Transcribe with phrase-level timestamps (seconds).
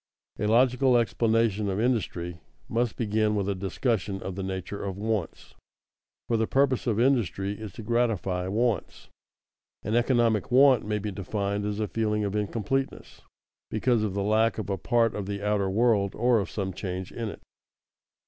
[0.39, 5.53] _A logical explanation of industry must begin with a discussion of the nature of wants,
[6.27, 9.09] for the purpose of industry is to gratify wants._
[9.87, 13.21] An economic want may be defined as a feeling of incompleteness,
[13.69, 17.11] because of the lack of a part of the outer world or of some change
[17.11, 17.41] in it.